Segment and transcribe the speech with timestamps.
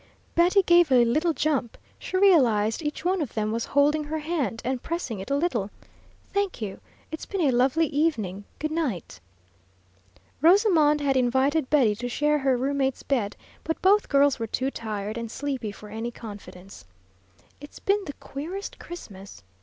[0.33, 4.59] Betty gave a little jump; she realized each one of them was holding her hand
[4.65, 5.69] and pressing it a little.
[6.33, 6.79] "Thank you,
[7.11, 8.45] it's been a lovely evening.
[8.57, 9.19] Goodnight."
[10.41, 15.19] Rosamond had invited Betty to share her roommate's bed, but both girls were too tired
[15.19, 16.83] and sleepy for any confidence.
[17.59, 19.43] "It's been the queerest Christmas!"